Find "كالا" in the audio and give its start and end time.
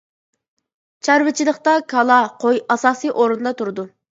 1.95-2.17